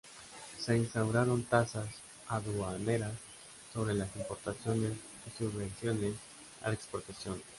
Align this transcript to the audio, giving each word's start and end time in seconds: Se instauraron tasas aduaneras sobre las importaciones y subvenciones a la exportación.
Se 0.57 0.75
instauraron 0.75 1.43
tasas 1.43 1.87
aduaneras 2.27 3.11
sobre 3.71 3.93
las 3.93 4.09
importaciones 4.15 4.93
y 5.27 5.37
subvenciones 5.43 6.15
a 6.63 6.69
la 6.69 6.73
exportación. 6.73 7.39